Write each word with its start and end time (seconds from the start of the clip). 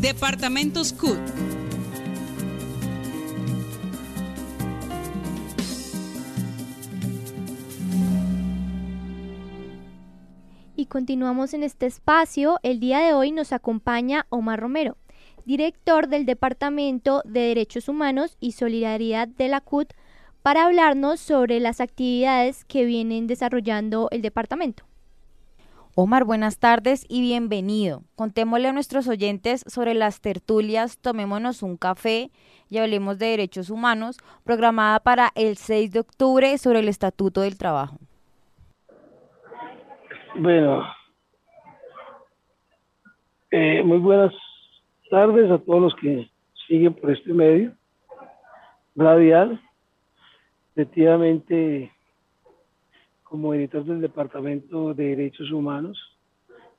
Departamentos 0.00 0.92
CUT. 0.92 1.18
Y 10.76 10.86
continuamos 10.86 11.52
en 11.52 11.64
este 11.64 11.86
espacio. 11.86 12.60
El 12.62 12.78
día 12.78 13.00
de 13.00 13.12
hoy 13.12 13.32
nos 13.32 13.52
acompaña 13.52 14.26
Omar 14.28 14.60
Romero, 14.60 14.96
director 15.44 16.06
del 16.06 16.26
Departamento 16.26 17.22
de 17.24 17.40
Derechos 17.40 17.88
Humanos 17.88 18.36
y 18.38 18.52
Solidaridad 18.52 19.26
de 19.26 19.48
la 19.48 19.60
CUT, 19.60 19.94
para 20.42 20.66
hablarnos 20.66 21.18
sobre 21.18 21.58
las 21.58 21.80
actividades 21.80 22.64
que 22.64 22.84
vienen 22.84 23.26
desarrollando 23.26 24.06
el 24.12 24.22
departamento. 24.22 24.87
Omar, 26.00 26.22
buenas 26.22 26.60
tardes 26.60 27.04
y 27.08 27.22
bienvenido. 27.22 28.04
Contémosle 28.14 28.68
a 28.68 28.72
nuestros 28.72 29.08
oyentes 29.08 29.64
sobre 29.66 29.94
las 29.94 30.20
tertulias 30.20 31.00
Tomémonos 31.00 31.64
un 31.64 31.76
café 31.76 32.30
y 32.70 32.78
hablemos 32.78 33.18
de 33.18 33.26
derechos 33.26 33.68
humanos, 33.68 34.16
programada 34.44 35.00
para 35.00 35.32
el 35.34 35.56
6 35.56 35.90
de 35.90 35.98
octubre 35.98 36.56
sobre 36.58 36.78
el 36.78 36.88
Estatuto 36.88 37.40
del 37.40 37.58
Trabajo. 37.58 37.98
Bueno, 40.36 40.84
eh, 43.50 43.82
muy 43.82 43.98
buenas 43.98 44.32
tardes 45.10 45.50
a 45.50 45.58
todos 45.58 45.82
los 45.82 45.94
que 45.96 46.30
siguen 46.68 46.94
por 46.94 47.10
este 47.10 47.32
medio 47.32 47.72
radial. 48.94 49.60
Efectivamente, 50.76 51.90
como 53.28 53.54
editor 53.54 53.84
del 53.84 54.00
Departamento 54.00 54.94
de 54.94 55.16
Derechos 55.16 55.50
Humanos, 55.50 55.98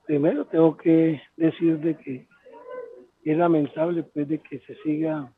primero 0.05 0.45
tengo 0.45 0.75
que 0.75 1.21
decir 1.37 1.79
de 1.79 1.95
que 1.97 2.27
es 3.23 3.37
lamentable 3.37 4.03
pues 4.03 4.27
de 4.27 4.39
que 4.39 4.59
se 4.61 4.75
siga 4.81 5.31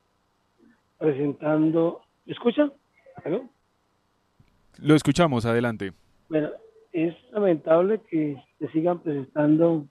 presentando. 0.98 2.02
¿Me 2.26 2.34
escuchan? 2.34 2.72
Lo 4.78 4.96
escuchamos, 4.96 5.46
adelante. 5.46 5.92
Bueno, 6.30 6.50
es 6.94 7.14
lamentable 7.32 8.00
que 8.10 8.42
se 8.60 8.68
sigan 8.70 9.00
presentando 9.00 9.88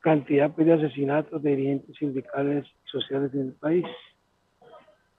cantidad 0.00 0.54
pues, 0.54 0.66
de 0.66 0.74
asesinatos 0.74 1.42
de 1.42 1.50
dirigentes 1.50 1.96
sindicales 1.96 2.66
y 2.66 2.88
sociales 2.90 3.32
en 3.34 3.40
el 3.40 3.52
país. 3.54 3.86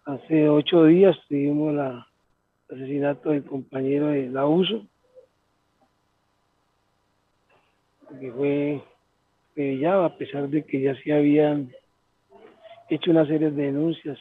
Hace 0.06 0.50
ocho 0.50 0.86
días 0.86 1.18
tuvimos 1.28 1.74
el 1.74 1.80
asesinato 2.70 3.32
del 3.32 3.44
compañero 3.44 4.08
de 4.08 4.30
la 4.30 4.46
USO, 4.46 4.86
que 8.20 8.32
fue 8.32 8.82
pillado 9.54 10.04
a 10.04 10.18
pesar 10.18 10.50
de 10.50 10.64
que 10.64 10.82
ya 10.82 10.96
se 11.02 11.14
habían 11.14 11.72
hecho 12.90 13.12
una 13.12 13.26
serie 13.26 13.52
de 13.52 13.64
denuncias 13.64 14.18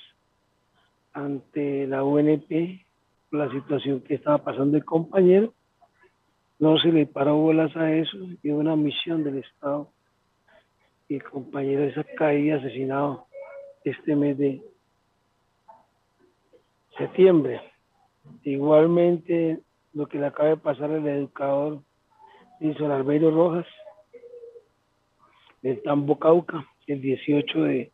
ante 1.12 1.86
la 1.86 2.04
UNP 2.04 2.84
por 3.30 3.40
la 3.40 3.50
situación 3.50 4.00
que 4.02 4.14
estaba 4.14 4.38
pasando 4.38 4.76
el 4.76 4.84
compañero 4.84 5.52
no 6.58 6.76
se 6.78 6.88
le 6.88 7.06
paró 7.06 7.36
bolas 7.36 7.74
a 7.76 7.92
eso, 7.92 8.16
y 8.42 8.50
una 8.50 8.74
misión 8.74 9.22
del 9.22 9.38
Estado. 9.38 9.92
Y 11.08 11.16
el 11.16 11.22
compañero 11.22 11.84
esa 11.84 12.04
caída 12.04 12.56
asesinado 12.56 13.26
este 13.84 14.16
mes 14.16 14.36
de 14.36 14.60
septiembre. 16.96 17.62
Igualmente, 18.42 19.60
lo 19.92 20.06
que 20.06 20.18
le 20.18 20.26
acaba 20.26 20.50
de 20.50 20.56
pasar 20.56 20.90
al 20.90 21.06
educador 21.06 21.82
Wilson 22.60 22.90
Albeiro 22.90 23.30
Rojas, 23.30 23.66
del 25.62 25.82
Tambo 25.82 26.18
Cauca, 26.18 26.66
el 26.86 27.00
18 27.00 27.62
de, 27.62 27.92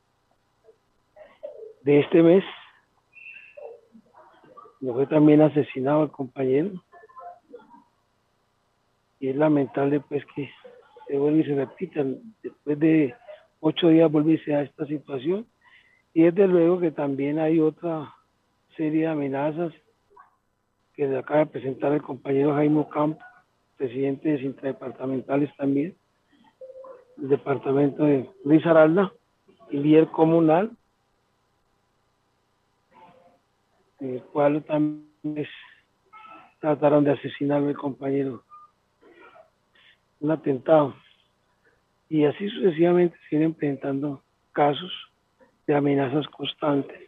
de 1.83 2.01
este 2.01 2.23
mes. 2.23 2.45
No 4.81 4.95
fue 4.95 5.07
también 5.07 5.41
asesinado 5.41 6.05
el 6.05 6.11
compañero 6.11 6.71
y 9.19 9.29
es 9.29 9.37
lamentable 9.37 10.01
pues 10.01 10.23
que 10.35 10.51
se 11.07 11.19
vuelve 11.19 11.41
y 11.41 11.45
se 11.45 11.55
repita. 11.55 12.05
Después 12.43 12.79
de 12.79 13.15
ocho 13.61 13.89
días 13.89 14.13
volverse 14.13 14.55
a 14.55 14.63
esta 14.63 14.85
situación 14.87 15.47
y 16.13 16.23
desde 16.25 16.47
luego 16.47 16.81
que 16.81 16.91
también 16.91 17.39
hay 17.39 17.61
otra 17.61 18.15
serie 18.77 19.03
de 19.03 19.09
amenazas 19.09 19.73
que 20.95 21.07
le 21.07 21.19
acaba 21.19 21.41
de 21.41 21.47
presentar 21.47 21.93
el 21.93 22.03
compañero 22.03 22.55
Jaime 22.55 22.87
Campo, 22.93 23.23
presidente 23.77 24.31
de 24.31 24.43
Intradepartamentales 24.43 25.55
también, 25.57 25.97
el 27.19 27.29
departamento 27.29 28.05
de 28.05 28.31
Luis 28.45 28.65
Aralda, 28.65 29.13
el 29.71 29.83
líder 29.83 30.09
comunal, 30.09 30.71
el 34.01 34.23
cual 34.23 34.63
también 34.65 35.47
trataron 36.61 37.05
de 37.05 37.13
asesinar 37.13 37.63
al 37.63 37.77
compañero 37.77 38.45
un 40.21 40.31
atentado. 40.31 40.95
Y 42.09 42.25
así 42.25 42.49
sucesivamente 42.49 43.17
siguen 43.29 43.55
presentando 43.55 44.23
casos 44.53 44.93
de 45.67 45.75
amenazas 45.75 46.27
constantes 46.29 47.04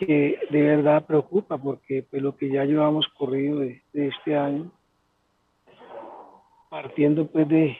que 0.00 0.38
de 0.50 0.62
verdad 0.62 1.04
preocupa 1.04 1.58
porque 1.58 2.02
pues 2.08 2.22
lo 2.22 2.34
que 2.34 2.48
ya 2.48 2.64
llevamos 2.64 3.06
corrido 3.18 3.58
de, 3.60 3.82
este 3.92 4.36
año, 4.36 4.72
partiendo 6.70 7.26
pues 7.26 7.46
de 7.48 7.76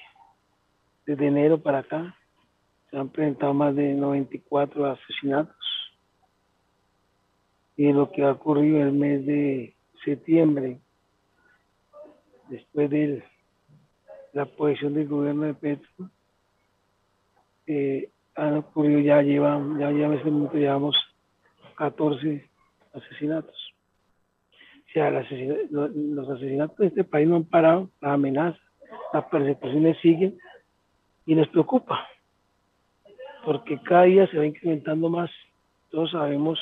desde 1.07 1.27
enero 1.27 1.59
para 1.59 1.79
acá, 1.79 2.15
se 2.91 2.99
han 2.99 3.09
presentado 3.09 3.55
más 3.55 3.75
de 3.75 3.95
94 3.95 4.87
asesinatos. 4.87 5.57
Y 7.77 7.91
lo 7.93 8.13
que 8.13 8.23
ha 8.23 8.33
ocurrido 8.33 8.83
el 8.83 8.93
mes 8.93 9.25
de 9.25 9.75
septiembre, 10.05 10.79
después 12.49 12.91
de 12.91 13.25
la 14.35 14.45
posición 14.45 14.93
del 14.93 15.09
gobierno 15.09 15.45
de 15.45 15.55
Petro, 15.55 16.11
eh, 17.67 18.11
han 18.35 18.59
ocurrido, 18.59 19.01
ya 19.01 19.23
llevan, 19.23 19.79
ya, 19.79 19.89
en 19.89 20.13
este 20.13 20.59
llevamos 20.59 20.95
14 21.81 22.47
asesinatos. 22.93 23.75
O 24.87 24.93
sea, 24.93 25.11
los 25.11 26.29
asesinatos 26.29 26.77
de 26.77 26.87
este 26.89 27.05
país 27.05 27.27
no 27.27 27.37
han 27.37 27.45
parado, 27.45 27.89
las 28.03 28.13
amenazas, 28.13 28.61
las 29.15 29.25
persecuciones 29.25 29.97
siguen 30.03 30.39
y 31.25 31.35
nos 31.35 31.49
preocupa, 31.49 32.07
porque 33.47 33.81
cada 33.83 34.03
día 34.03 34.27
se 34.27 34.37
va 34.37 34.45
incrementando 34.45 35.09
más. 35.09 35.31
Todos 35.91 36.11
sabemos 36.11 36.59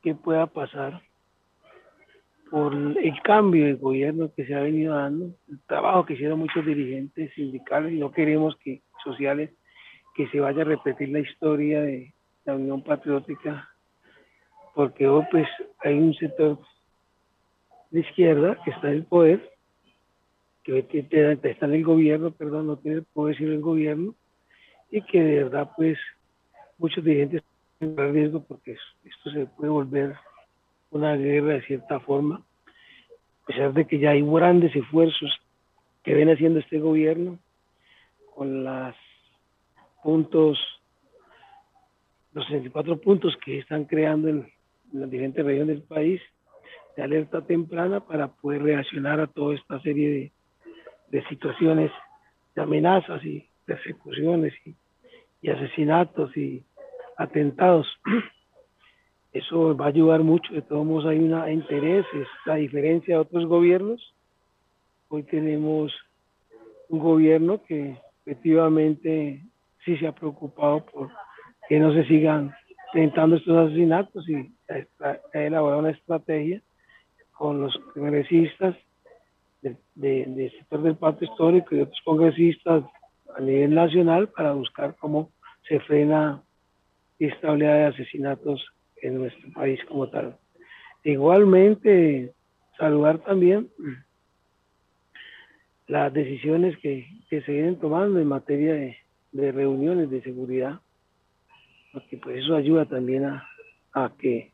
qué 0.00 0.14
pueda 0.14 0.46
pasar 0.46 1.02
por 2.52 2.74
el 2.74 3.22
cambio 3.22 3.64
de 3.64 3.74
gobierno 3.74 4.30
que 4.36 4.46
se 4.46 4.54
ha 4.54 4.60
venido 4.60 4.94
dando, 4.94 5.34
el 5.50 5.60
trabajo 5.66 6.06
que 6.06 6.14
hicieron 6.14 6.38
muchos 6.38 6.64
dirigentes 6.64 7.34
sindicales 7.34 7.92
y 7.92 7.98
no 7.98 8.12
queremos 8.12 8.54
que 8.58 8.82
sociales 9.02 9.50
que 10.14 10.28
se 10.28 10.38
vaya 10.38 10.62
a 10.62 10.66
repetir 10.66 11.08
la 11.08 11.18
historia 11.18 11.80
de 11.80 12.14
la 12.44 12.54
Unión 12.54 12.84
Patriótica, 12.84 13.71
porque 14.74 15.06
hoy 15.06 15.24
pues 15.30 15.48
hay 15.80 15.94
un 15.94 16.14
sector 16.14 16.58
de 17.90 18.00
izquierda 18.00 18.58
que 18.64 18.70
está 18.70 18.88
en 18.88 18.94
el 18.94 19.04
poder, 19.04 19.52
que 20.62 20.86
está 21.42 21.66
en 21.66 21.74
el 21.74 21.84
gobierno, 21.84 22.30
perdón, 22.30 22.68
no 22.68 22.76
tiene 22.76 22.98
el 22.98 23.04
poder 23.04 23.36
sino 23.36 23.52
el 23.52 23.60
gobierno, 23.60 24.14
y 24.90 25.02
que 25.02 25.22
de 25.22 25.44
verdad 25.44 25.70
pues 25.76 25.98
muchos 26.78 27.04
dirigentes 27.04 27.42
están 27.80 27.98
en 27.98 28.14
riesgo 28.14 28.42
porque 28.42 28.76
esto 29.04 29.30
se 29.30 29.46
puede 29.46 29.70
volver 29.70 30.16
una 30.90 31.16
guerra 31.16 31.54
de 31.54 31.62
cierta 31.62 32.00
forma, 32.00 32.36
a 33.42 33.46
pesar 33.46 33.72
de 33.72 33.86
que 33.86 33.98
ya 33.98 34.10
hay 34.10 34.22
grandes 34.22 34.74
esfuerzos 34.74 35.30
que 36.02 36.14
viene 36.14 36.32
haciendo 36.32 36.60
este 36.60 36.78
gobierno 36.78 37.38
con 38.34 38.64
los 38.64 38.94
puntos, 40.02 40.58
los 42.32 42.44
64 42.46 43.00
puntos 43.00 43.36
que 43.44 43.58
están 43.58 43.84
creando 43.84 44.28
en, 44.28 44.52
las 44.92 45.10
diferentes 45.10 45.44
regiones 45.44 45.76
del 45.76 45.86
país 45.86 46.20
de 46.96 47.02
alerta 47.02 47.40
temprana 47.42 48.00
para 48.00 48.28
poder 48.28 48.62
reaccionar 48.62 49.20
a 49.20 49.26
toda 49.26 49.54
esta 49.54 49.80
serie 49.80 50.10
de, 50.10 50.32
de 51.08 51.28
situaciones 51.28 51.90
de 52.54 52.62
amenazas 52.62 53.24
y 53.24 53.46
persecuciones 53.64 54.52
y, 54.66 54.74
y 55.40 55.50
asesinatos 55.50 56.36
y 56.36 56.62
atentados. 57.16 57.86
eso 59.32 59.76
va 59.76 59.86
a 59.86 59.88
ayudar 59.88 60.22
mucho. 60.22 60.52
De 60.52 60.62
todos 60.62 60.84
modos 60.84 61.06
hay 61.06 61.18
una 61.18 61.50
interés, 61.50 62.04
la 62.44 62.56
diferencia 62.56 63.14
de 63.14 63.20
otros 63.20 63.46
gobiernos. 63.46 64.14
Hoy 65.08 65.22
tenemos 65.24 65.92
un 66.88 66.98
gobierno 66.98 67.62
que 67.62 67.96
efectivamente 68.24 69.42
sí 69.84 69.96
se 69.96 70.06
ha 70.06 70.12
preocupado 70.12 70.84
por 70.86 71.10
que 71.68 71.78
no 71.78 71.92
se 71.94 72.04
sigan 72.04 72.54
intentando 72.94 73.36
estos 73.36 73.56
asesinatos 73.56 74.28
y 74.28 74.52
ha 74.68 75.38
elaborado 75.38 75.80
una 75.80 75.90
estrategia 75.90 76.62
con 77.32 77.60
los 77.60 77.76
congresistas 77.94 78.76
del, 79.94 80.50
sector 80.58 80.82
del 80.82 80.96
pacto 80.96 81.24
histórico 81.24 81.74
y 81.74 81.80
otros 81.80 82.00
congresistas 82.04 82.84
a 83.36 83.40
nivel 83.40 83.74
nacional 83.74 84.28
para 84.28 84.52
buscar 84.52 84.96
cómo 84.96 85.30
se 85.68 85.80
frena 85.80 86.42
esta 87.18 87.52
oleada 87.52 87.76
de 87.76 87.86
asesinatos 87.86 88.64
en 89.00 89.18
nuestro 89.18 89.50
país 89.52 89.80
como 89.88 90.08
tal. 90.08 90.36
Igualmente, 91.04 92.32
saludar 92.76 93.18
también 93.18 93.70
las 95.86 96.12
decisiones 96.12 96.76
que, 96.78 97.06
se 97.28 97.40
vienen 97.50 97.78
tomando 97.78 98.20
en 98.20 98.26
materia 98.26 98.74
de, 99.32 99.52
reuniones 99.52 100.10
de 100.10 100.22
seguridad, 100.22 100.80
porque 101.92 102.16
pues 102.18 102.42
eso 102.42 102.54
ayuda 102.54 102.86
también 102.86 103.24
a, 103.24 103.46
a 103.92 104.12
que 104.18 104.52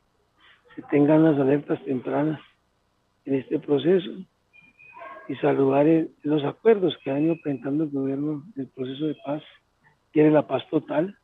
se 0.74 0.82
tengan 0.82 1.24
las 1.24 1.38
alertas 1.38 1.82
tempranas 1.84 2.40
en 3.24 3.34
este 3.34 3.58
proceso 3.58 4.10
y 5.28 5.34
saludar 5.36 5.86
los 6.22 6.42
acuerdos 6.44 6.96
que 7.04 7.10
ha 7.10 7.20
ido 7.20 7.36
presentando 7.42 7.84
el 7.84 7.90
gobierno 7.90 8.44
del 8.54 8.68
proceso 8.68 9.06
de 9.06 9.16
paz, 9.24 9.42
quiere 10.12 10.30
la 10.30 10.46
paz 10.46 10.62
total 10.70 11.16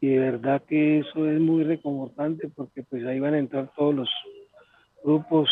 y 0.00 0.08
de 0.08 0.18
verdad 0.18 0.62
que 0.64 1.00
eso 1.00 1.28
es 1.28 1.40
muy 1.40 1.64
reconfortante 1.64 2.48
porque 2.48 2.82
pues 2.82 3.04
ahí 3.04 3.20
van 3.20 3.34
a 3.34 3.38
entrar 3.38 3.70
todos 3.76 3.94
los 3.94 4.08
grupos 5.04 5.50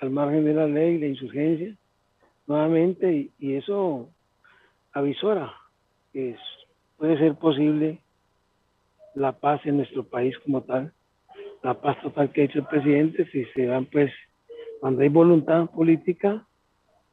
al 0.00 0.10
margen 0.10 0.44
de 0.44 0.54
la 0.54 0.66
ley, 0.66 0.98
la 0.98 1.06
insurgencia, 1.06 1.76
nuevamente 2.46 3.30
y, 3.38 3.54
eso 3.54 4.10
avisora 4.92 5.52
que 6.12 6.36
puede 6.96 7.18
ser 7.18 7.36
posible 7.36 8.01
la 9.14 9.32
paz 9.32 9.60
en 9.64 9.78
nuestro 9.78 10.04
país 10.04 10.36
como 10.40 10.62
tal, 10.62 10.92
la 11.62 11.74
paz 11.74 12.00
total 12.02 12.32
que 12.32 12.42
ha 12.42 12.44
hecho 12.44 12.60
el 12.60 12.66
presidente, 12.66 13.26
si 13.30 13.44
se 13.46 13.66
dan 13.66 13.86
pues, 13.86 14.12
cuando 14.80 15.02
hay 15.02 15.08
voluntad 15.08 15.66
política, 15.70 16.46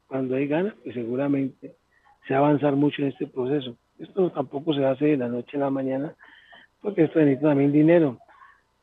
cuando 0.06 0.34
hay 0.36 0.48
ganas, 0.48 0.74
pues 0.82 0.94
seguramente 0.94 1.76
se 2.26 2.34
va 2.34 2.40
a 2.40 2.48
avanzar 2.48 2.74
mucho 2.74 3.02
en 3.02 3.08
este 3.08 3.26
proceso. 3.26 3.76
Esto 3.98 4.30
tampoco 4.30 4.74
se 4.74 4.84
hace 4.84 5.04
de 5.06 5.16
la 5.16 5.28
noche 5.28 5.56
a 5.56 5.60
la 5.60 5.70
mañana, 5.70 6.14
porque 6.80 7.04
esto 7.04 7.18
necesita 7.20 7.48
también 7.48 7.72
dinero, 7.72 8.18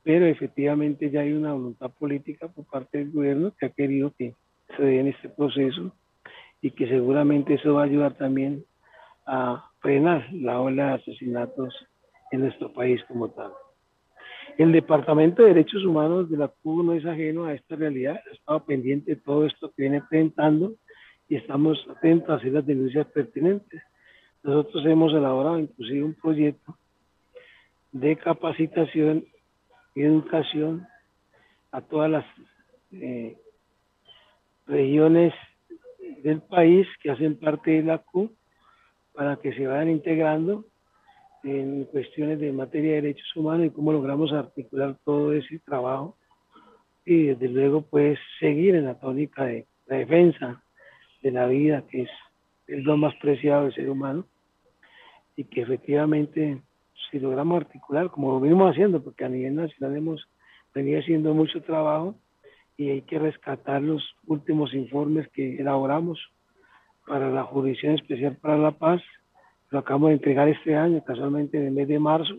pero 0.04 0.25
efectivamente 0.25 1.10
ya 1.10 1.22
hay 1.22 1.34
una 1.34 1.54
voluntad 1.54 1.92
política 1.92 2.48
por 2.48 2.66
parte 2.66 3.00
del 3.00 3.12
gobierno 3.12 3.52
que 3.60 3.66
ha 3.66 3.69
querido 3.69 4.14
que 4.18 4.36
se 4.75 4.84
dé 4.84 5.00
en 5.00 5.08
este 5.08 5.30
proceso 5.30 5.92
y 6.62 6.72
que 6.72 6.88
seguramente 6.88 7.56
eso 7.56 7.74
va 7.74 7.81
a 7.81 7.86
ayudar 7.86 8.14
también 8.14 8.64
a 9.25 9.69
frenar 9.80 10.28
la 10.31 10.62
ola 10.62 10.88
de 10.88 10.94
asesinatos 10.94 11.74
en 12.32 12.42
nuestro 12.42 12.74
país 12.74 13.02
como 13.08 13.30
tal. 13.30 13.52
El 14.58 14.72
Departamento 14.72 15.44
de 15.44 15.50
Derechos 15.50 15.84
Humanos 15.84 16.30
de 16.30 16.38
la 16.38 16.48
CUB 16.48 16.84
no 16.84 16.94
es 16.94 17.06
ajeno 17.06 17.46
a 17.46 17.54
esta 17.54 17.76
realidad, 17.76 18.20
ha 18.28 18.34
estado 18.34 18.66
pendiente 18.66 19.16
de 19.16 19.22
todo 19.22 19.46
esto 19.46 19.72
que 19.72 19.84
viene 19.84 20.02
presentando 20.10 20.74
y 21.30 21.36
estamos 21.36 21.78
atentos 21.90 22.30
a 22.30 22.36
hacer 22.36 22.54
las 22.54 22.66
denuncias 22.66 23.06
pertinentes. 23.08 23.84
Nosotros 24.44 24.86
hemos 24.86 25.14
elaborado 25.14 25.60
inclusive 25.60 26.04
un 26.04 26.16
proyecto 26.16 26.78
de 27.92 28.16
capacitación 28.16 29.26
y 29.94 30.04
educación 30.04 30.88
a 31.72 31.82
todas 31.82 32.10
las 32.10 32.26
eh, 32.92 33.38
regiones 34.66 35.34
del 36.24 36.42
país 36.42 36.88
que 37.02 37.12
hacen 37.12 37.38
parte 37.40 37.72
de 37.72 37.84
la 37.84 38.00
CU 38.00 38.32
para 39.14 39.36
que 39.38 39.54
se 39.54 39.68
vayan 39.68 39.90
integrando 39.90 40.66
en 41.44 41.86
cuestiones 41.86 42.39
de 42.39 42.51
materia 42.51 42.92
de 42.92 43.01
derechos 43.01 43.36
humanos 43.36 43.68
y 43.68 43.69
cómo 43.69 43.92
logramos 43.94 44.31
articular 44.34 44.98
todo 45.04 45.34
ese 45.34 45.60
trabajo 45.60 46.18
y 47.06 47.28
desde 47.28 47.48
luego 47.48 47.84
pues 47.84 48.19
seguir 48.39 48.75
en 48.75 48.86
la 48.86 49.00
tónica 49.00 49.45
de 49.45 49.66
la 49.86 49.98
defensa 49.98 50.62
de 51.22 51.31
la 51.31 51.48
vida, 51.48 51.84
que 51.89 52.04
es, 52.04 52.10
el 52.68 52.84
lo 52.84 52.98
más 52.98 53.16
preciado 53.16 53.63
del 53.63 53.74
ser 53.74 53.89
humano, 53.89 54.25
y 55.36 55.45
que 55.45 55.62
efectivamente, 55.62 56.62
si 57.10 57.19
logramos 57.19 57.62
articular, 57.62 58.10
como 58.10 58.33
lo 58.33 58.40
venimos 58.40 58.72
haciendo, 58.72 59.01
porque 59.01 59.24
a 59.24 59.30
nivel 59.30 59.56
nacional 59.56 59.95
hemos 59.95 60.28
venido 60.74 61.00
haciendo 61.00 61.33
mucho 61.33 61.62
trabajo 61.62 62.16
y 62.75 62.90
hay 62.90 63.01
que 63.04 63.19
rescatar 63.19 63.81
los 63.81 64.04
últimos 64.25 64.74
informes 64.74 65.28
que 65.30 65.56
elaboramos 65.57 66.19
para 67.06 67.30
la 67.30 67.44
Jurisdicción 67.44 67.95
Especial 67.95 68.36
para 68.36 68.57
la 68.57 68.72
Paz, 68.72 69.01
lo 69.69 69.80
acabamos 69.80 70.10
de 70.10 70.16
entregar 70.16 70.48
este 70.48 70.75
año, 70.75 71.04
casualmente 71.04 71.58
en 71.58 71.68
el 71.68 71.72
mes 71.72 71.88
de 71.88 72.00
marzo, 72.00 72.36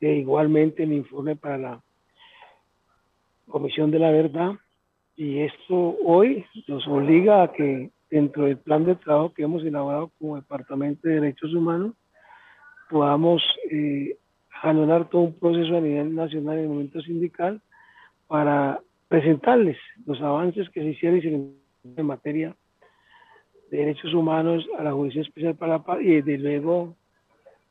e 0.00 0.14
igualmente 0.14 0.82
el 0.82 0.92
informe 0.92 1.36
para 1.36 1.58
la 1.58 1.80
Comisión 3.48 3.90
de 3.90 3.98
la 3.98 4.10
Verdad, 4.10 4.52
y 5.16 5.40
esto 5.40 5.96
hoy 6.04 6.44
nos 6.68 6.86
obliga 6.86 7.42
a 7.42 7.52
que 7.52 7.90
dentro 8.10 8.44
del 8.44 8.58
plan 8.58 8.84
de 8.84 8.94
trabajo 8.94 9.32
que 9.32 9.42
hemos 9.42 9.62
elaborado 9.64 10.10
como 10.18 10.36
Departamento 10.36 11.08
de 11.08 11.14
Derechos 11.14 11.54
Humanos, 11.54 11.94
podamos 12.90 13.42
eh, 13.70 14.16
todo 15.10 15.22
un 15.22 15.34
proceso 15.34 15.76
a 15.76 15.80
nivel 15.80 16.14
nacional 16.14 16.58
en 16.58 16.64
el 16.64 16.68
momento 16.68 17.00
sindical 17.00 17.60
para 18.28 18.80
presentarles 19.08 19.76
los 20.06 20.20
avances 20.20 20.68
que 20.70 20.80
se 20.80 20.90
hicieron 20.90 21.54
en 21.96 22.06
materia 22.06 22.54
de 23.72 23.78
derechos 23.78 24.12
humanos 24.12 24.68
a 24.78 24.82
la 24.82 24.92
Justicia 24.92 25.22
Especial 25.22 25.54
para 25.54 25.78
la 25.78 25.82
Paz 25.82 26.00
y 26.02 26.20
desde 26.20 26.36
luego 26.36 26.94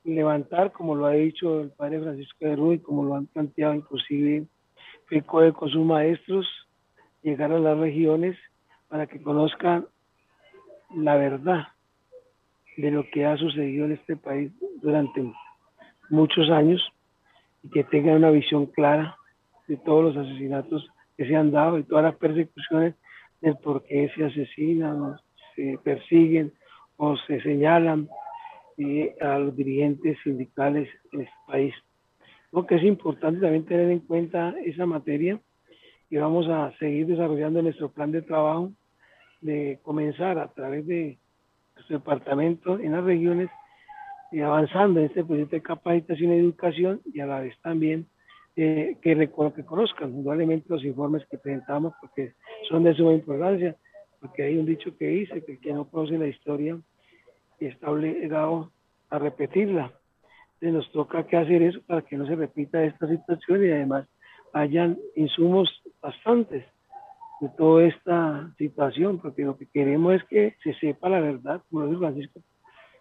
levantar, 0.04 0.72
como 0.72 0.96
lo 0.96 1.06
ha 1.06 1.12
dicho 1.12 1.62
el 1.62 1.70
padre 1.70 2.02
Francisco 2.02 2.38
de 2.40 2.56
Ruy, 2.56 2.80
como 2.80 3.04
lo 3.04 3.14
han 3.14 3.28
planteado 3.28 3.76
inclusive 3.76 4.48
FECOE 5.06 5.54
con 5.54 5.70
sus 5.70 5.86
maestros, 5.86 6.48
llegar 7.22 7.52
a 7.52 7.60
las 7.60 7.78
regiones 7.78 8.36
para 8.88 9.06
que 9.06 9.22
conozcan 9.22 9.86
la 10.96 11.18
verdad 11.18 11.68
de 12.78 12.90
lo 12.90 13.08
que 13.12 13.28
ha 13.28 13.38
sucedido 13.38 13.86
en 13.86 13.92
este 13.92 14.16
país 14.16 14.52
durante 14.82 15.32
muchos 16.10 16.50
años 16.50 16.82
y 17.62 17.70
que 17.70 17.84
tengan 17.84 18.16
una 18.16 18.32
visión 18.32 18.66
clara 18.66 19.18
de 19.68 19.78
todos 19.78 20.16
los 20.16 20.26
asesinatos 20.26 20.90
que 21.16 21.28
se 21.28 21.36
han 21.36 21.52
dado 21.52 21.78
y 21.78 21.84
todas 21.84 22.06
las 22.06 22.16
persecuciones 22.16 22.96
del 23.40 23.56
por 23.58 23.84
qué 23.84 24.10
se 24.16 24.26
asesinan 24.26 25.20
se 25.56 25.80
persiguen 25.84 26.54
o 26.98 27.18
se 27.18 27.42
señalan 27.42 28.10
eh, 28.78 29.16
a 29.22 29.38
los 29.40 29.56
dirigentes 29.56 30.18
sindicales 30.24 30.90
en 31.12 31.22
este 31.22 31.36
país. 31.48 31.74
Lo 32.52 32.66
que 32.66 32.76
es 32.76 32.84
importante 32.84 33.42
también 33.42 33.66
tener 33.66 33.90
en 33.90 34.00
cuenta 34.00 34.54
esa 34.66 34.86
materia 34.86 35.40
y 36.10 36.18
vamos 36.18 36.48
a 36.50 36.72
seguir 36.78 37.08
desarrollando 37.08 37.62
nuestro 37.62 37.92
plan 37.92 38.12
de 38.12 38.22
trabajo 38.22 38.72
de 39.40 39.80
comenzar 39.82 40.38
a 40.38 40.48
través 40.50 40.86
de 40.86 41.18
nuestro 41.76 41.98
departamento 42.00 42.78
en 42.80 42.92
las 42.92 43.04
regiones 43.04 43.50
y 44.32 44.42
avanzando 44.42 45.00
en 45.00 45.08
este 45.08 45.24
proyecto 45.24 45.56
de 45.56 45.62
capacitación 45.62 46.34
y 46.34 46.38
educación 46.38 47.02
y 47.14 47.20
a 47.20 47.26
la 47.26 47.40
vez 47.40 47.56
también 47.62 48.08
eh, 48.56 48.98
que, 49.02 49.16
que 49.16 49.66
conozcan 49.66 50.10
indudablemente 50.10 50.66
los 50.70 50.84
informes 50.84 51.26
que 51.30 51.38
presentamos 51.38 51.94
porque 52.02 52.34
son 52.70 52.84
de 52.84 52.94
suma 52.94 53.14
importancia, 53.14 53.76
porque 54.22 54.44
hay 54.44 54.58
un 54.58 54.66
dicho 54.66 54.96
que 54.98 55.08
dice 55.08 55.44
que 55.44 55.60
que 55.60 55.74
no 55.74 55.90
conoce 55.90 56.18
la 56.18 56.28
historia 56.28 56.80
está 57.60 57.92
obligado 57.92 58.72
a 59.10 59.20
repetirla. 59.20 59.92
Entonces 60.60 60.74
nos 60.74 60.92
toca 60.92 61.20
hacer 61.20 61.62
eso 61.62 61.82
para 61.86 62.02
que 62.02 62.18
no 62.18 62.26
se 62.26 62.36
repita 62.36 62.84
esta 62.84 63.08
situación 63.08 63.66
y 63.66 63.72
además 63.72 64.08
hayan 64.54 64.98
insumos 65.16 65.70
bastantes 66.02 66.66
de 67.40 67.50
toda 67.58 67.84
esta 67.86 68.54
situación, 68.58 69.20
porque 69.20 69.44
lo 69.44 69.58
que 69.58 69.66
queremos 69.66 70.14
es 70.14 70.24
que 70.26 70.56
se 70.64 70.74
sepa 70.76 71.10
la 71.10 71.20
verdad, 71.20 71.62
como 71.70 71.88
dice 71.88 71.98
Francisco, 71.98 72.42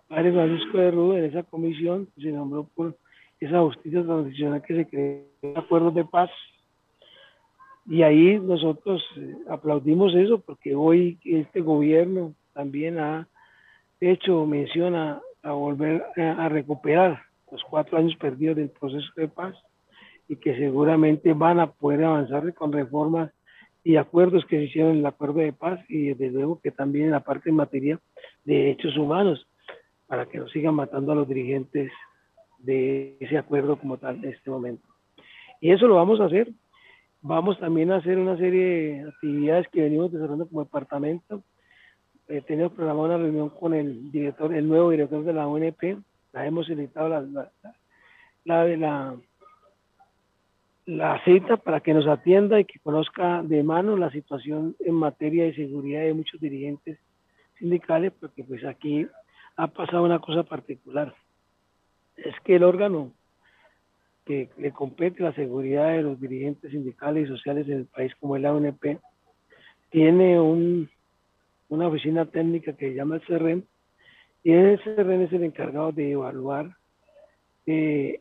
Padre 0.08 0.32
Francisco 0.32 0.78
de 0.78 0.90
Rudo, 0.90 1.18
en 1.18 1.24
esa 1.24 1.42
comisión 1.42 2.08
se 2.16 2.32
nombró 2.32 2.64
por 2.74 2.96
esa 3.38 3.60
justicia 3.60 4.02
transicional 4.02 4.62
que 4.62 4.74
se 4.74 4.88
creó 4.88 5.58
acuerdos 5.58 5.94
de 5.94 6.04
paz. 6.04 6.30
Y 7.90 8.04
ahí 8.04 8.38
nosotros 8.38 9.02
eh, 9.16 9.34
aplaudimos 9.48 10.14
eso, 10.14 10.38
porque 10.38 10.76
hoy 10.76 11.18
este 11.24 11.60
gobierno 11.60 12.34
también 12.52 13.00
ha 13.00 13.26
hecho 13.98 14.46
mención 14.46 14.94
a, 14.94 15.20
volver 15.42 16.04
a 16.16 16.48
recuperar 16.48 17.22
los 17.50 17.64
cuatro 17.64 17.98
años 17.98 18.14
perdidos 18.14 18.58
del 18.58 18.70
proceso 18.70 19.08
de 19.16 19.26
paz 19.26 19.56
y 20.28 20.36
que 20.36 20.56
seguramente 20.56 21.32
van 21.32 21.58
a 21.58 21.72
poder 21.72 22.04
avanzar 22.04 22.54
con 22.54 22.72
reformas 22.72 23.32
y 23.82 23.96
acuerdos 23.96 24.44
que 24.44 24.58
se 24.58 24.64
hicieron 24.66 24.92
en 24.92 24.98
el 24.98 25.06
acuerdo 25.06 25.40
de 25.40 25.52
paz 25.52 25.80
y 25.88 26.10
desde 26.10 26.30
luego 26.30 26.60
que 26.60 26.70
también 26.70 27.06
en 27.06 27.10
la 27.10 27.24
parte 27.24 27.50
en 27.50 27.56
materia 27.56 27.98
de 28.44 28.54
derechos 28.54 28.96
humanos 28.96 29.48
para 30.06 30.26
que 30.26 30.38
no 30.38 30.46
sigan 30.48 30.76
matando 30.76 31.10
a 31.10 31.16
los 31.16 31.26
dirigentes 31.26 31.90
de 32.58 33.16
ese 33.18 33.36
acuerdo 33.36 33.76
como 33.80 33.96
tal 33.96 34.24
en 34.24 34.30
este 34.30 34.48
momento. 34.48 34.86
Y 35.60 35.72
eso 35.72 35.88
lo 35.88 35.96
vamos 35.96 36.20
a 36.20 36.26
hacer. 36.26 36.52
Vamos 37.22 37.58
también 37.58 37.92
a 37.92 37.96
hacer 37.96 38.18
una 38.18 38.36
serie 38.36 38.64
de 38.64 39.08
actividades 39.08 39.68
que 39.68 39.82
venimos 39.82 40.10
desarrollando 40.10 40.48
como 40.48 40.64
departamento. 40.64 41.42
Eh, 42.28 42.42
tenemos 42.46 42.72
programada 42.72 43.08
una 43.08 43.18
reunión 43.18 43.50
con 43.50 43.74
el 43.74 44.10
director, 44.10 44.54
el 44.54 44.66
nuevo 44.66 44.90
director 44.90 45.22
de 45.24 45.32
la 45.32 45.46
ONP. 45.46 45.98
La 46.32 46.46
hemos 46.46 46.66
solicitado 46.66 47.08
la, 47.08 47.20
la, 48.44 48.64
la 48.76 49.16
la 50.86 51.22
cita 51.24 51.56
para 51.56 51.80
que 51.80 51.94
nos 51.94 52.06
atienda 52.08 52.58
y 52.58 52.64
que 52.64 52.80
conozca 52.80 53.42
de 53.42 53.62
mano 53.62 53.96
la 53.96 54.10
situación 54.10 54.74
en 54.80 54.94
materia 54.94 55.44
de 55.44 55.54
seguridad 55.54 56.02
de 56.02 56.14
muchos 56.14 56.40
dirigentes 56.40 56.98
sindicales, 57.58 58.12
porque 58.18 58.42
pues 58.42 58.64
aquí 58.64 59.06
ha 59.56 59.66
pasado 59.68 60.02
una 60.02 60.18
cosa 60.18 60.42
particular. 60.42 61.14
Es 62.16 62.34
que 62.44 62.56
el 62.56 62.64
órgano 62.64 63.12
que 64.30 64.48
le 64.58 64.70
compete 64.70 65.24
la 65.24 65.32
seguridad 65.32 65.90
de 65.90 66.02
los 66.02 66.20
dirigentes 66.20 66.70
sindicales 66.70 67.24
y 67.24 67.32
sociales 67.32 67.66
en 67.66 67.78
el 67.78 67.86
país, 67.86 68.12
como 68.20 68.36
es 68.36 68.42
la 68.42 68.54
UNP, 68.54 69.00
tiene 69.90 70.40
un, 70.40 70.88
una 71.68 71.88
oficina 71.88 72.26
técnica 72.26 72.74
que 72.74 72.90
se 72.90 72.94
llama 72.94 73.16
el 73.16 73.26
CERREN, 73.26 73.66
y 74.44 74.52
ese 74.52 74.84
CERREN 74.84 75.22
es 75.22 75.32
el 75.32 75.42
encargado 75.42 75.90
de 75.90 76.12
evaluar 76.12 76.76
eh, 77.66 78.20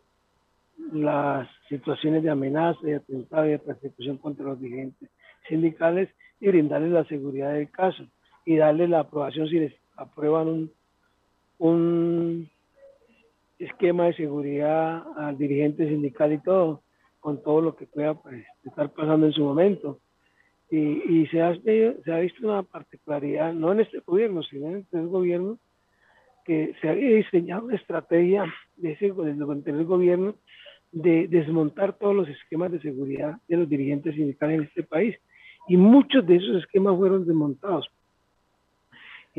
las 0.93 1.47
situaciones 1.67 2.23
de 2.23 2.31
amenaza, 2.31 2.79
de 2.81 2.95
atentado 2.95 3.45
y 3.45 3.51
de 3.51 3.59
persecución 3.59 4.17
contra 4.17 4.45
los 4.45 4.59
dirigentes 4.59 5.11
sindicales 5.47 6.09
y 6.39 6.47
brindarles 6.47 6.89
la 6.89 7.05
seguridad 7.05 7.53
del 7.53 7.69
caso 7.69 8.03
y 8.45 8.55
darle 8.55 8.87
la 8.87 9.01
aprobación 9.01 9.47
si 9.47 9.59
les 9.59 9.75
aprueban 9.95 10.47
un, 10.47 10.71
un 11.59 12.49
esquema 13.59 14.05
de 14.05 14.13
seguridad 14.13 15.03
al 15.17 15.37
dirigente 15.37 15.87
sindical 15.87 16.33
y 16.33 16.39
todo, 16.39 16.83
con 17.19 17.43
todo 17.43 17.61
lo 17.61 17.75
que 17.75 17.85
pueda 17.85 18.13
pues, 18.15 18.45
estar 18.63 18.91
pasando 18.93 19.27
en 19.27 19.33
su 19.33 19.43
momento. 19.43 19.99
Y, 20.71 20.77
y 20.77 21.27
se, 21.27 21.41
ha, 21.41 21.55
se 21.55 22.11
ha 22.11 22.19
visto 22.19 22.47
una 22.47 22.63
particularidad, 22.63 23.53
no 23.53 23.71
en 23.71 23.81
este 23.81 23.99
gobierno, 23.99 24.43
sino 24.43 24.67
en 24.69 24.87
el 24.91 25.07
gobierno, 25.07 25.59
que 26.45 26.73
se 26.81 26.89
había 26.89 27.17
diseñado 27.17 27.65
una 27.65 27.75
estrategia 27.75 28.51
de 28.77 28.93
ese, 28.93 29.11
del 29.11 29.85
gobierno 29.85 30.35
de 30.91 31.27
desmontar 31.27 31.97
todos 31.97 32.15
los 32.15 32.27
esquemas 32.29 32.71
de 32.71 32.81
seguridad 32.81 33.37
de 33.47 33.57
los 33.57 33.69
dirigentes 33.69 34.15
sindicales 34.15 34.59
en 34.59 34.63
este 34.65 34.83
país. 34.83 35.15
Y 35.67 35.77
muchos 35.77 36.25
de 36.25 36.37
esos 36.37 36.63
esquemas 36.63 36.97
fueron 36.97 37.27
desmontados. 37.27 37.87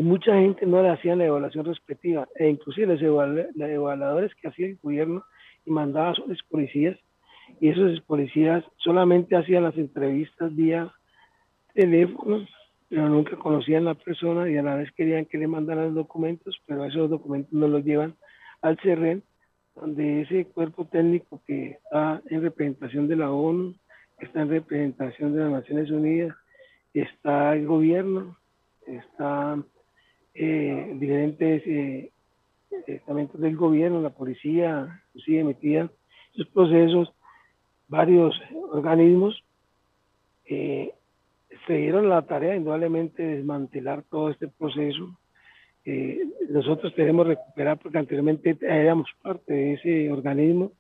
Y 0.00 0.02
mucha 0.02 0.34
gente 0.34 0.64
no 0.64 0.82
le 0.82 0.88
hacía 0.88 1.14
la 1.14 1.26
evaluación 1.26 1.66
respectiva. 1.66 2.26
E 2.36 2.48
inclusive 2.48 2.96
los 2.96 3.02
evaluadores 3.02 4.34
que 4.36 4.48
hacía 4.48 4.68
el 4.68 4.78
gobierno 4.82 5.22
y 5.66 5.70
mandaba 5.70 6.12
a 6.12 6.14
sus 6.14 6.42
policías. 6.44 6.98
Y 7.60 7.68
esos 7.68 8.00
policías 8.06 8.64
solamente 8.78 9.36
hacían 9.36 9.64
las 9.64 9.76
entrevistas 9.76 10.56
vía 10.56 10.90
teléfono, 11.74 12.46
pero 12.88 13.10
nunca 13.10 13.36
conocían 13.36 13.82
a 13.82 13.90
la 13.92 13.94
persona 13.94 14.50
y 14.50 14.56
a 14.56 14.62
la 14.62 14.76
vez 14.76 14.90
querían 14.92 15.26
que 15.26 15.36
le 15.36 15.46
mandaran 15.46 15.88
los 15.88 15.96
documentos, 15.96 16.58
pero 16.64 16.86
esos 16.86 17.10
documentos 17.10 17.52
no 17.52 17.68
los 17.68 17.84
llevan 17.84 18.14
al 18.62 18.78
CERREN 18.78 19.22
donde 19.74 20.22
ese 20.22 20.46
cuerpo 20.46 20.86
técnico 20.86 21.42
que 21.46 21.72
está 21.72 22.22
en 22.30 22.40
representación 22.40 23.06
de 23.06 23.16
la 23.16 23.30
ONU, 23.30 23.74
está 24.18 24.40
en 24.40 24.48
representación 24.48 25.34
de 25.34 25.40
las 25.40 25.50
Naciones 25.50 25.90
Unidas, 25.90 26.34
está 26.94 27.54
el 27.54 27.66
gobierno, 27.66 28.38
está 28.86 29.62
eh, 30.34 30.92
diferentes 30.98 31.62
eh, 31.66 32.10
estamentos 32.86 33.40
del 33.40 33.56
gobierno, 33.56 34.00
la 34.00 34.10
policía, 34.10 35.02
inclusive 35.08 35.40
emitían 35.40 35.90
esos 36.34 36.46
procesos, 36.48 37.12
varios 37.88 38.40
organismos 38.70 39.42
eh, 40.44 40.92
se 41.66 41.74
dieron 41.74 42.08
la 42.08 42.22
tarea 42.22 42.56
indudablemente 42.56 43.22
de 43.22 43.36
desmantelar 43.36 44.02
todo 44.10 44.30
este 44.30 44.48
proceso. 44.48 45.16
Eh, 45.84 46.20
nosotros 46.48 46.92
queremos 46.94 47.26
recuperar 47.26 47.78
porque 47.78 47.98
anteriormente 47.98 48.56
éramos 48.62 49.08
parte 49.22 49.52
de 49.52 49.72
ese 49.74 50.12
organismo 50.12 50.72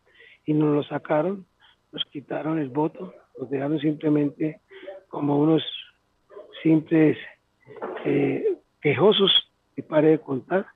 y 0.44 0.54
nos 0.54 0.74
lo 0.74 0.82
sacaron, 0.82 1.46
nos 1.92 2.04
quitaron 2.06 2.58
el 2.58 2.68
voto, 2.68 3.14
nos 3.38 3.50
dejaron 3.50 3.78
simplemente 3.80 4.60
como 5.08 5.38
unos 5.38 5.62
simples 6.62 7.16
eh, 8.04 8.49
quejosos 8.80 9.30
y 9.76 9.82
pare 9.82 10.08
de 10.08 10.20
contar 10.20 10.66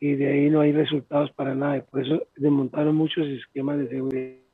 y 0.00 0.14
de 0.16 0.30
ahí 0.30 0.50
no 0.50 0.60
hay 0.60 0.72
resultados 0.72 1.30
para 1.32 1.54
nada. 1.54 1.82
por 1.84 2.04
eso 2.04 2.22
desmontaron 2.36 2.94
muchos 2.94 3.26
esquemas 3.26 3.78
de 3.78 3.88
seguridad. 3.88 4.44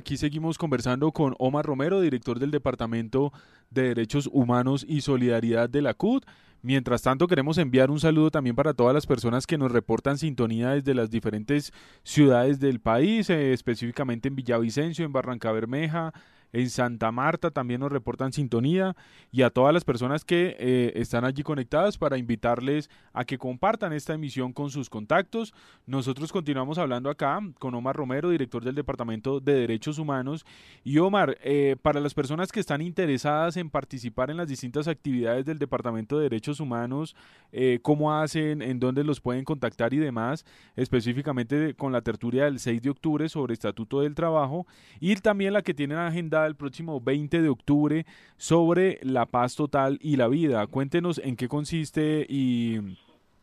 Aquí 0.00 0.16
seguimos 0.16 0.58
conversando 0.58 1.12
con 1.12 1.34
Omar 1.38 1.64
Romero, 1.64 2.00
director 2.00 2.40
del 2.40 2.50
Departamento 2.50 3.32
de 3.70 3.82
Derechos 3.82 4.28
Humanos 4.32 4.84
y 4.88 5.02
Solidaridad 5.02 5.68
de 5.68 5.80
la 5.80 5.94
CUT. 5.94 6.24
Mientras 6.60 7.02
tanto, 7.02 7.26
queremos 7.26 7.58
enviar 7.58 7.90
un 7.90 8.00
saludo 8.00 8.30
también 8.30 8.56
para 8.56 8.74
todas 8.74 8.94
las 8.94 9.06
personas 9.06 9.46
que 9.46 9.58
nos 9.58 9.70
reportan 9.70 10.18
sintonía 10.18 10.70
desde 10.70 10.94
las 10.94 11.10
diferentes 11.10 11.72
ciudades 12.02 12.60
del 12.60 12.80
país, 12.80 13.30
eh, 13.30 13.52
específicamente 13.52 14.28
en 14.28 14.36
Villavicencio, 14.36 15.04
en 15.04 15.12
Barranca 15.12 15.52
Bermeja, 15.52 16.12
en 16.52 16.68
Santa 16.70 17.10
Marta 17.10 17.50
también 17.50 17.80
nos 17.80 17.90
reportan 17.90 18.32
sintonía 18.32 18.94
y 19.30 19.42
a 19.42 19.50
todas 19.50 19.72
las 19.72 19.84
personas 19.84 20.24
que 20.24 20.56
eh, 20.58 20.92
están 20.96 21.24
allí 21.24 21.42
conectadas 21.42 21.96
para 21.96 22.18
invitarles 22.18 22.90
a 23.12 23.24
que 23.24 23.38
compartan 23.38 23.92
esta 23.92 24.14
emisión 24.14 24.52
con 24.52 24.70
sus 24.70 24.90
contactos. 24.90 25.54
Nosotros 25.86 26.30
continuamos 26.30 26.78
hablando 26.78 27.10
acá 27.10 27.40
con 27.58 27.74
Omar 27.74 27.96
Romero, 27.96 28.30
director 28.30 28.62
del 28.62 28.74
Departamento 28.74 29.40
de 29.40 29.54
Derechos 29.54 29.98
Humanos. 29.98 30.44
Y 30.84 30.98
Omar, 30.98 31.38
eh, 31.42 31.76
para 31.80 32.00
las 32.00 32.14
personas 32.14 32.52
que 32.52 32.60
están 32.60 32.82
interesadas 32.82 33.56
en 33.56 33.70
participar 33.70 34.30
en 34.30 34.36
las 34.36 34.48
distintas 34.48 34.88
actividades 34.88 35.46
del 35.46 35.58
Departamento 35.58 36.16
de 36.18 36.24
Derechos 36.24 36.60
Humanos, 36.60 37.16
eh, 37.52 37.78
cómo 37.82 38.14
hacen, 38.14 38.62
en 38.62 38.78
dónde 38.78 39.04
los 39.04 39.20
pueden 39.20 39.44
contactar 39.44 39.94
y 39.94 39.98
demás, 39.98 40.44
específicamente 40.76 41.74
con 41.74 41.92
la 41.92 42.02
tertulia 42.02 42.44
del 42.44 42.58
6 42.58 42.82
de 42.82 42.90
octubre 42.90 43.28
sobre 43.28 43.54
Estatuto 43.54 44.00
del 44.00 44.14
Trabajo 44.14 44.66
y 45.00 45.14
también 45.16 45.52
la 45.52 45.62
que 45.62 45.74
tienen 45.74 45.98
el 46.46 46.56
próximo 46.56 47.00
20 47.00 47.42
de 47.42 47.48
octubre 47.48 48.06
sobre 48.36 48.98
la 49.02 49.26
paz 49.26 49.56
total 49.56 49.98
y 50.00 50.16
la 50.16 50.28
vida. 50.28 50.66
Cuéntenos 50.66 51.18
en 51.24 51.36
qué 51.36 51.48
consiste 51.48 52.26
y 52.28 52.78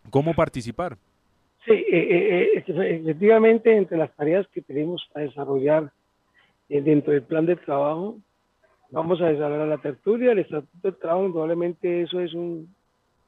cómo 0.10 0.34
participar. 0.34 0.98
Sí, 1.66 1.74
eh, 1.74 1.86
eh, 1.92 2.64
eh, 2.66 3.02
efectivamente, 3.02 3.76
entre 3.76 3.98
las 3.98 4.16
tareas 4.16 4.48
que 4.48 4.62
tenemos 4.62 5.08
a 5.14 5.20
desarrollar 5.20 5.92
dentro 6.68 7.14
del 7.14 7.24
plan 7.24 7.46
de 7.46 7.56
trabajo, 7.56 8.18
vamos 8.92 9.22
a 9.22 9.28
desarrollar 9.28 9.68
la 9.68 9.78
tertulia, 9.78 10.32
el 10.32 10.40
estatuto 10.40 10.92
de 10.92 10.98
trabajo, 10.98 11.32
probablemente 11.32 12.04
eso 12.04 12.20
es 12.20 12.34
un, 12.34 12.74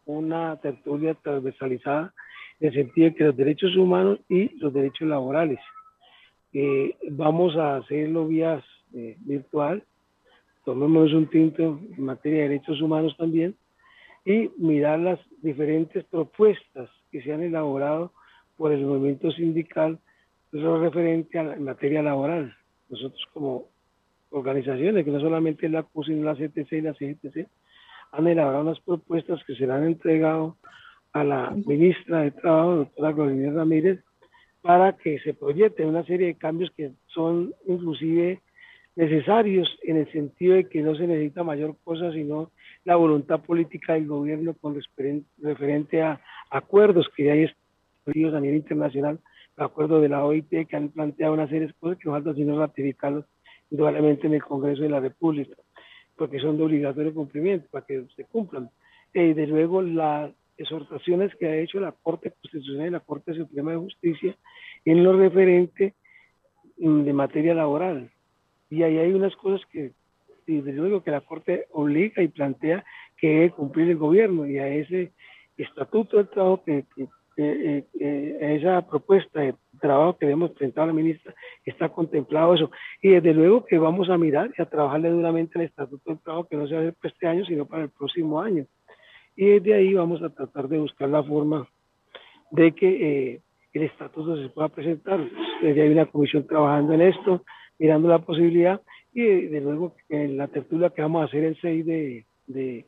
una 0.06 0.56
tertulia 0.62 1.16
transversalizada 1.16 2.14
en 2.60 2.68
el 2.68 2.74
sentido 2.74 3.10
de 3.10 3.16
que 3.16 3.24
los 3.26 3.38
derechos 3.38 3.76
humanos 3.76 4.20
y 4.30 4.56
los 4.60 4.74
derechos 4.74 5.08
laborales. 5.08 5.60
vamos 7.10 7.56
a 7.58 7.78
hacerlo 7.78 8.28
vía 8.28 8.64
eh, 8.94 9.18
virtual, 9.22 9.84
tomemos 10.66 11.14
un 11.14 11.28
tinto 11.28 11.80
en 11.98 12.04
materia 12.04 12.44
de 12.44 12.50
derechos 12.50 12.82
humanos 12.82 13.16
también 13.18 13.56
y 14.26 14.50
mirar 14.58 15.00
las 15.00 15.20
diferentes 15.42 16.04
propuestas 16.06 16.90
que 17.12 17.22
se 17.22 17.34
han 17.34 17.42
elaborado 17.42 18.12
por 18.58 18.72
el 18.72 18.86
movimiento 18.86 19.32
sindical 19.32 20.00
lo 20.52 20.82
referente 20.82 21.40
a 21.40 21.44
la, 21.44 21.54
en 21.54 21.64
materia 21.64 22.04
laboral. 22.04 22.56
Nosotros 22.90 23.26
como 23.34 23.68
organizaciones, 24.32 25.06
que 25.06 25.12
no 25.12 25.20
solamente 25.20 25.70
la 25.70 25.84
CUS, 25.84 26.08
sino 26.08 26.26
la 26.26 26.36
CTC 26.36 26.74
y 26.74 26.82
la 26.82 26.94
CGTC, 26.94 27.48
han 28.12 28.28
elaborado 28.28 28.64
unas 28.64 28.80
propuestas 28.82 29.44
que 29.46 29.56
se 29.56 29.66
le 29.66 29.74
han 29.74 29.86
entregado 29.86 30.58
a 31.14 31.24
la 31.24 31.52
ministra 31.66 32.22
de 32.22 32.32
Trabajo, 32.32 32.76
doctora 32.76 33.12
Gloria 33.12 33.52
Ramírez, 33.52 34.00
para 34.62 34.96
que 34.96 35.20
se 35.20 35.34
proyecte 35.34 35.86
una 35.86 36.06
serie 36.06 36.28
de 36.28 36.36
cambios 36.36 36.72
que 36.72 36.92
son 37.08 37.54
inclusive 37.66 38.42
necesarios 39.02 39.68
en 39.82 39.98
el 39.98 40.12
sentido 40.12 40.54
de 40.54 40.70
que 40.70 40.84
no 40.84 40.96
se 40.96 41.08
necesita 41.08 41.44
mayor 41.44 41.76
cosa 41.84 42.12
sino 42.12 42.52
la 42.84 42.96
voluntad 42.98 43.42
política 43.42 43.94
del 43.94 44.06
gobierno 44.06 44.54
con 44.54 44.80
referente 45.40 46.04
a 46.04 46.22
acuerdos 46.52 47.10
que 47.16 47.24
ya 47.24 47.34
hay 47.34 47.46
establecidos 47.46 48.36
a 48.36 48.40
nivel 48.40 48.58
internacional, 48.58 49.20
el 49.58 49.64
acuerdo 49.64 50.02
de 50.02 50.10
la 50.10 50.24
OIT 50.24 50.68
que 50.68 50.76
han 50.76 50.90
planteado 50.90 51.34
una 51.34 51.48
serie 51.48 51.66
de 51.66 51.74
cosas 51.74 51.98
que 51.98 52.06
no 52.06 52.12
falta 52.12 52.36
sino 52.36 52.60
ratificarlos 52.60 53.26
indudablemente 53.72 54.28
en 54.28 54.36
el 54.36 54.44
Congreso 54.44 54.84
de 54.84 54.90
la 54.90 55.00
República, 55.00 55.56
porque 56.16 56.40
son 56.40 56.58
de 56.58 56.64
obligatorio 56.64 57.12
cumplimiento 57.12 57.68
para 57.72 57.84
que 57.84 58.06
se 58.16 58.26
cumplan. 58.26 58.70
Y 59.16 59.20
eh, 59.20 59.34
de 59.34 59.48
luego 59.48 59.82
las 59.82 60.32
exhortaciones 60.58 61.34
que 61.38 61.48
ha 61.48 61.56
hecho 61.56 61.80
la 61.80 61.92
Corte 61.92 62.30
Constitucional 62.30 62.88
y 62.88 62.92
la 62.92 63.00
Corte 63.00 63.34
Suprema 63.34 63.72
de 63.72 63.78
Justicia 63.78 64.36
en 64.86 65.04
lo 65.04 65.18
referente 65.18 65.96
mm, 66.78 67.02
de 67.02 67.14
materia 67.14 67.56
laboral, 67.56 68.12
y 68.72 68.84
ahí 68.84 68.98
hay 68.98 69.14
unas 69.14 69.36
cosas 69.36 69.62
que, 69.70 69.92
desde 70.48 70.72
luego, 70.72 71.04
que 71.04 71.12
la 71.12 71.20
Corte 71.20 71.66
obliga 71.72 72.24
y 72.24 72.30
plantea 72.30 72.84
que 73.18 73.28
debe 73.28 73.52
cumplir 73.52 73.90
el 73.90 73.98
gobierno 73.98 74.48
y 74.48 74.58
a 74.58 74.68
ese 74.70 75.12
estatuto 75.58 76.18
de 76.18 76.24
trabajo 76.24 76.64
que, 76.64 76.86
eh, 77.38 77.86
esa 78.40 78.88
propuesta 78.88 79.42
de 79.42 79.56
trabajo 79.80 80.18
que 80.18 80.30
hemos 80.30 80.52
presentado 80.52 80.86
a 80.86 80.88
la 80.88 80.94
ministra 80.94 81.34
está 81.66 81.90
contemplado 81.90 82.54
eso. 82.54 82.72
Y 83.02 83.10
desde 83.10 83.34
luego 83.34 83.66
que 83.66 83.78
vamos 83.78 84.10
a 84.10 84.18
mirar 84.18 84.52
y 84.58 84.62
a 84.62 84.66
trabajarle 84.66 85.10
duramente 85.10 85.60
el 85.60 85.66
estatuto 85.66 86.12
de 86.12 86.18
trabajo 86.18 86.48
que 86.48 86.56
no 86.56 86.66
se 86.66 86.74
va 86.74 86.80
a 86.80 86.84
hacer 86.84 86.94
para 86.94 87.14
este 87.14 87.28
año, 87.28 87.46
sino 87.46 87.66
para 87.66 87.84
el 87.84 87.90
próximo 87.90 88.40
año. 88.40 88.66
Y 89.36 89.46
desde 89.48 89.74
ahí 89.74 89.94
vamos 89.94 90.22
a 90.24 90.30
tratar 90.30 90.70
de 90.70 90.80
buscar 90.80 91.10
la 91.10 91.24
forma 91.24 91.68
de 92.52 92.72
que 92.74 93.34
eh, 93.34 93.42
el 93.74 93.84
estatuto 93.84 94.42
se 94.42 94.48
pueda 94.50 94.70
presentar. 94.70 95.20
Desde 95.62 95.82
hay 95.82 95.90
una 95.90 96.06
comisión 96.06 96.48
trabajando 96.48 96.94
en 96.94 97.02
esto, 97.02 97.44
mirando 97.82 98.10
la 98.10 98.20
posibilidad 98.20 98.80
y 99.12 99.24
de, 99.24 99.60
luego 99.60 99.96
en 100.08 100.38
la 100.38 100.48
tertulia 100.48 100.92
que 100.92 101.02
vamos 101.02 101.24
a 101.24 101.26
hacer 101.26 101.44
el 101.44 101.60
6 101.60 101.84
de, 101.84 102.86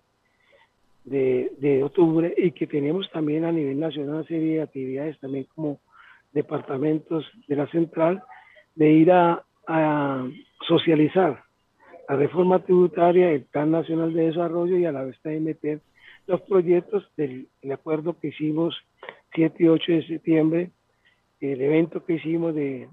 de, 1.05 1.83
octubre 1.83 2.31
y 2.37 2.51
que 2.51 2.67
tenemos 2.67 3.09
también 3.11 3.43
a 3.43 3.51
nivel 3.51 3.79
nacional 3.79 4.17
una 4.17 4.23
serie 4.25 4.57
de 4.57 4.61
actividades 4.61 5.19
también 5.19 5.47
como 5.55 5.79
departamentos 6.31 7.25
de 7.47 7.55
la 7.55 7.65
central 7.71 8.21
de 8.75 8.91
ir 8.91 9.11
a, 9.11 9.43
socializar 10.67 11.43
la 12.07 12.15
reforma 12.17 12.59
tributaria, 12.59 13.31
el 13.31 13.43
Plan 13.45 13.71
Nacional 13.71 14.13
de 14.13 14.27
Desarrollo 14.27 14.77
y 14.77 14.85
a 14.85 14.91
la 14.91 15.05
vez 15.05 15.17
también 15.21 15.45
meter 15.45 15.79
los 16.27 16.41
proyectos 16.41 17.09
del 17.17 17.47
acuerdo 17.71 18.19
que 18.19 18.27
hicimos 18.27 18.75
7 19.33 19.63
y 19.63 19.67
8 19.67 19.91
de 19.91 20.07
septiembre, 20.07 20.71
el 21.39 21.61
evento 21.61 22.05
que 22.05 22.13
hicimos 22.13 22.53
de, 22.53 22.87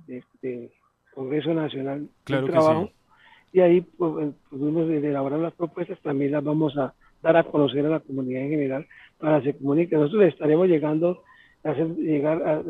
Congreso 1.21 1.53
Nacional 1.53 2.09
claro 2.25 2.47
de 2.47 2.53
Trabajo. 2.53 2.91
Y 3.53 3.61
ahí 3.61 3.83
pues, 3.83 4.33
pudimos 4.49 4.89
elaborar 4.89 5.39
las 5.39 5.53
propuestas, 5.53 6.00
también 6.00 6.33
las 6.33 6.43
vamos 6.43 6.79
a 6.79 6.95
dar 7.23 7.37
a 7.37 7.45
conocer 7.45 7.85
a 7.85 7.91
la 7.91 8.00
comunidad 8.00 8.43
en 8.43 8.50
general 8.50 8.87
para 9.19 9.43
que 9.43 9.53
se 9.53 9.59
comunique. 9.59 9.97
Nosotros 9.97 10.25
estaremos 10.25 10.67
llegando 10.67 11.23
a 11.62 11.73
hacer 11.73 11.89
llegar, 11.97 12.65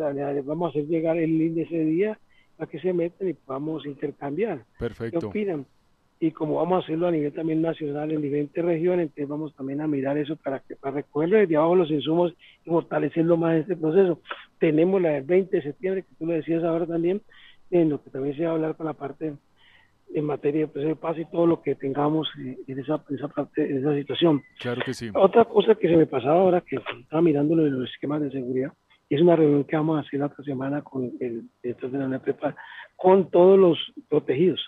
vamos 0.45 0.67
a 0.67 0.71
hacer 0.71 0.89
llegar 0.89 1.17
el 1.17 1.39
link 1.39 1.53
de 1.53 1.63
ese 1.63 1.85
día 1.85 2.19
para 2.57 2.69
que 2.69 2.81
se 2.81 2.93
metan 2.93 3.29
y 3.29 3.35
podamos 3.35 3.87
intercambiar. 3.87 4.65
Perfecto. 4.81 5.21
¿Qué 5.21 5.27
opinan? 5.27 5.67
Y 6.19 6.33
como 6.33 6.57
vamos 6.57 6.83
a 6.83 6.85
hacerlo 6.85 7.07
a 7.07 7.13
nivel 7.13 7.33
también 7.33 7.63
nacional 7.63 8.11
en 8.11 8.21
diferentes 8.21 8.65
regiones, 8.65 9.05
entonces 9.05 9.29
vamos 9.29 9.55
también 9.55 9.81
a 9.81 9.87
mirar 9.87 10.19
eso 10.19 10.35
para 10.35 10.59
que 10.59 10.75
para 10.75 11.03
desde 11.03 11.57
abajo 11.57 11.77
los 11.77 11.91
insumos 11.91 12.35
y 12.65 12.69
fortalecerlo 12.69 13.37
más 13.37 13.55
en 13.55 13.61
este 13.61 13.77
proceso. 13.77 14.21
Tenemos 14.59 15.01
la 15.01 15.11
del 15.11 15.23
20 15.23 15.57
de 15.57 15.63
septiembre, 15.63 16.03
que 16.03 16.15
tú 16.19 16.27
lo 16.27 16.33
decías 16.33 16.65
ahora 16.65 16.85
también, 16.85 17.23
en 17.71 17.91
lo 17.91 18.03
que 18.03 18.11
también 18.11 18.37
se 18.37 18.45
va 18.45 18.51
a 18.51 18.55
hablar 18.55 18.77
con 18.77 18.87
la 18.87 18.95
parte 18.95 19.35
en 20.13 20.25
materia 20.25 20.63
de 20.63 20.69
proceso 20.69 20.89
de 20.89 20.97
paz 20.97 21.19
y 21.19 21.25
todo 21.27 21.47
lo 21.47 21.63
que 21.63 21.75
tengamos 21.77 22.29
en 22.37 22.79
esa, 22.79 23.03
esa 23.11 23.29
parte, 23.29 23.71
en 23.71 23.79
esa 23.79 23.95
situación. 23.95 24.43
Claro 24.59 24.83
que 24.85 24.93
sí. 24.93 25.11
Otra 25.15 25.45
cosa 25.45 25.75
que 25.77 25.89
se 25.89 25.97
me 25.97 26.07
pasaba 26.07 26.41
ahora, 26.41 26.61
que 26.63 26.77
estaba 26.77 27.23
mirando 27.23 27.55
lo 27.55 27.65
de 27.65 27.71
los 27.71 27.91
esquemas 27.91 28.21
de 28.21 28.31
seguridad, 28.31 28.73
es 29.09 29.21
una 29.21 29.37
reunión 29.37 29.65
que 29.65 29.77
vamos 29.77 29.99
a 29.99 30.07
hacer 30.07 30.21
la 30.21 30.27
otra 30.27 30.45
semana 30.45 30.83
con 30.83 31.13
el 31.21 31.45
director 31.63 31.91
de 31.91 31.99
la 31.99 32.07
UNEPEPA, 32.07 32.55
con 32.97 33.31
todos 33.31 33.59
los 33.59 33.79
protegidos, 34.09 34.61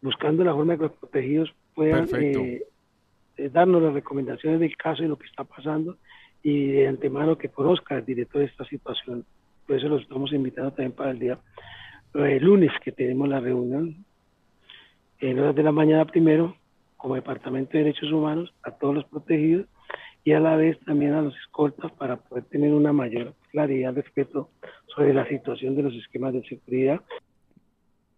buscando 0.00 0.44
la 0.44 0.52
forma 0.52 0.72
de 0.72 0.78
que 0.78 0.84
los 0.84 0.96
protegidos 0.96 1.54
puedan 1.74 2.08
eh, 2.14 2.62
eh, 3.36 3.50
darnos 3.50 3.82
las 3.82 3.94
recomendaciones 3.94 4.58
del 4.58 4.76
caso 4.76 5.04
y 5.04 5.08
lo 5.08 5.16
que 5.16 5.26
está 5.26 5.44
pasando 5.44 5.96
y 6.42 6.72
de 6.72 6.88
antemano 6.88 7.38
que 7.38 7.48
conozca 7.48 7.98
el 7.98 8.04
director 8.04 8.40
de 8.40 8.48
esta 8.48 8.64
situación. 8.64 9.24
Por 9.66 9.76
eso 9.76 9.88
los 9.88 10.02
estamos 10.02 10.32
invitando 10.32 10.70
también 10.70 10.92
para 10.92 11.10
el 11.10 11.18
día 11.18 11.38
el 12.14 12.44
lunes 12.44 12.70
que 12.82 12.92
tenemos 12.92 13.28
la 13.28 13.40
reunión 13.40 14.04
en 15.20 15.38
horas 15.38 15.54
de 15.54 15.62
la 15.62 15.72
mañana 15.72 16.04
primero, 16.04 16.56
como 16.96 17.14
Departamento 17.14 17.72
de 17.72 17.84
Derechos 17.84 18.12
Humanos, 18.12 18.52
a 18.62 18.70
todos 18.70 18.94
los 18.94 19.04
protegidos 19.06 19.66
y 20.24 20.32
a 20.32 20.40
la 20.40 20.56
vez 20.56 20.78
también 20.80 21.12
a 21.12 21.22
los 21.22 21.36
escoltas 21.36 21.92
para 21.92 22.16
poder 22.16 22.44
tener 22.44 22.72
una 22.72 22.92
mayor 22.92 23.34
claridad 23.50 23.94
respecto 23.94 24.50
sobre 24.94 25.14
la 25.14 25.26
situación 25.28 25.76
de 25.76 25.84
los 25.84 25.94
esquemas 25.94 26.32
de 26.32 26.42
seguridad. 26.48 27.00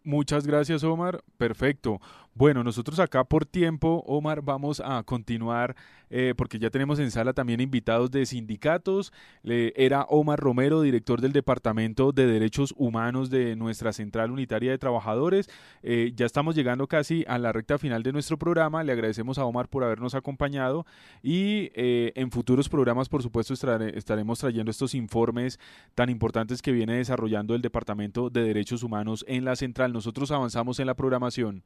Muchas 0.05 0.47
gracias, 0.47 0.83
Omar. 0.85 1.21
Perfecto. 1.37 2.01
Bueno, 2.39 2.63
nosotros 2.63 3.01
acá 3.01 3.25
por 3.25 3.47
tiempo, 3.47 4.05
Omar, 4.07 4.43
vamos 4.43 4.79
a 4.79 5.03
continuar 5.03 5.75
eh, 6.09 6.35
porque 6.37 6.61
ya 6.61 6.71
tenemos 6.71 7.01
en 7.01 7.11
sala 7.11 7.33
también 7.33 7.61
invitados 7.61 8.13
de 8.13 8.25
sindicatos. 8.27 9.13
era 9.43 10.03
Omar 10.05 10.39
Romero, 10.39 10.83
director 10.83 11.21
del 11.21 11.33
Departamento 11.33 12.13
de 12.13 12.29
Derechos 12.29 12.73
Humanos 12.77 13.29
de 13.29 13.57
nuestra 13.57 13.93
Central 13.93 14.31
Unitaria 14.31 14.71
de 14.71 14.79
Trabajadores. 14.79 15.51
Eh, 15.83 16.13
ya 16.15 16.27
estamos 16.27 16.55
llegando 16.55 16.87
casi 16.87 17.25
a 17.27 17.39
la 17.39 17.51
recta 17.51 17.77
final 17.77 18.05
de 18.05 18.13
nuestro 18.13 18.39
programa. 18.39 18.85
Le 18.85 18.93
agradecemos 18.93 19.39
a 19.39 19.45
Omar 19.45 19.67
por 19.67 19.83
habernos 19.83 20.15
acompañado 20.15 20.87
y 21.25 21.73
eh, 21.75 22.13
en 22.15 22.31
futuros 22.31 22.69
programas, 22.69 23.09
por 23.09 23.21
supuesto, 23.21 23.53
estaremos 23.53 24.39
trayendo 24.39 24.71
estos 24.71 24.95
informes 24.95 25.59
tan 25.97 26.09
importantes 26.09 26.63
que 26.63 26.71
viene 26.71 26.99
desarrollando 26.99 27.57
el 27.57 27.63
Departamento 27.63 28.31
de 28.31 28.45
Derechos 28.45 28.85
Humanos 28.85 29.25
en 29.27 29.45
la 29.45 29.57
Central. 29.57 29.93
Nosotros 29.93 30.31
avanzamos 30.31 30.79
en 30.79 30.87
la 30.87 30.95
programación. 30.95 31.65